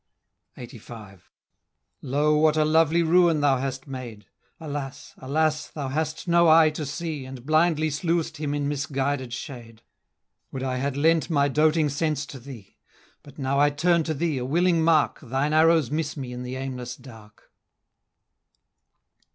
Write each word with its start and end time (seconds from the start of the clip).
LXXXV. 0.57 1.21
"Lo! 2.01 2.35
what 2.35 2.57
a 2.57 2.65
lovely 2.65 3.03
ruin 3.03 3.41
thou 3.41 3.59
hast 3.59 3.85
made! 3.85 4.25
Alas! 4.59 5.13
alas! 5.19 5.67
thou 5.67 5.89
hast 5.89 6.27
no 6.27 6.49
eye 6.49 6.71
to 6.71 6.87
see, 6.87 7.23
And 7.23 7.45
blindly 7.45 7.91
slew'st 7.91 8.37
him 8.37 8.55
in 8.55 8.67
misguided 8.67 9.31
shade. 9.31 9.83
Would 10.51 10.63
I 10.63 10.77
had 10.77 10.97
lent 10.97 11.29
my 11.29 11.49
doting 11.49 11.87
sense 11.87 12.25
to 12.25 12.39
thee! 12.39 12.77
But 13.21 13.37
now 13.37 13.59
I 13.59 13.69
turn 13.69 14.01
to 14.05 14.15
thee, 14.15 14.39
a 14.39 14.43
willing 14.45 14.83
mark, 14.83 15.19
Thine 15.19 15.53
arrows 15.53 15.91
miss 15.91 16.17
me 16.17 16.33
in 16.33 16.41
the 16.41 16.55
aimless 16.55 16.95
dark!" 16.95 17.51